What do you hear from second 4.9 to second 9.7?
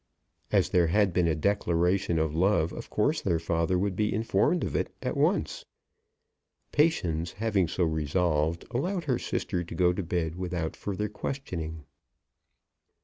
at once. Patience, having so resolved, allowed her sister